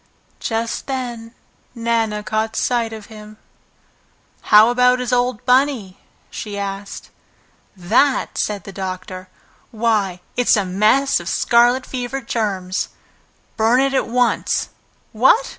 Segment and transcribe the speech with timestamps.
[0.39, 1.35] Just then
[1.75, 3.37] Nana caught sight of him.
[4.49, 5.99] "How about his old Bunny?"
[6.31, 7.11] she asked.
[7.77, 9.29] "That?" said the doctor.
[9.69, 12.89] "Why, it's a mass of scarlet fever germs!
[13.57, 14.69] Burn it at once.
[15.11, 15.49] What?